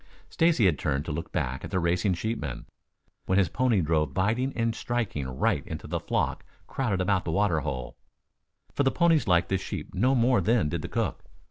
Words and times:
Stacy 0.31 0.65
had 0.65 0.79
turned 0.79 1.05
to 1.05 1.11
look 1.11 1.31
back 1.31 1.63
at 1.63 1.69
the 1.69 1.77
racing 1.79 2.15
sheepmen, 2.15 2.65
when 3.27 3.37
his 3.37 3.49
pony 3.49 3.81
drove 3.81 4.15
biting 4.15 4.51
and 4.57 4.73
striking 4.75 5.27
right 5.27 5.63
into 5.67 5.85
the 5.85 5.99
flock 5.99 6.43
crowded 6.65 6.99
about 7.01 7.23
the 7.23 7.31
water 7.31 7.59
hole, 7.59 7.95
for 8.73 8.81
the 8.81 8.89
ponies 8.89 9.27
liked 9.27 9.49
the 9.49 9.59
sheep 9.59 9.93
no 9.93 10.15
more 10.15 10.41
than 10.41 10.69
did 10.69 10.81
the 10.81 10.87
cook. 10.89 11.23